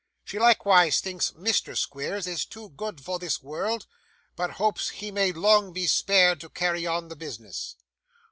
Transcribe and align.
She 0.23 0.39
likewise 0.39 0.99
thinks 0.99 1.29
Mr. 1.33 1.77
Squeers 1.77 2.25
is 2.25 2.43
too 2.43 2.69
good 2.69 3.01
for 3.01 3.19
this 3.19 3.43
world; 3.43 3.85
but 4.35 4.53
hopes 4.57 4.89
he 4.89 5.11
may 5.11 5.31
long 5.31 5.73
be 5.73 5.85
spared 5.85 6.39
to 6.41 6.49
carry 6.49 6.87
on 6.87 7.09
the 7.09 7.15
business. 7.15 7.75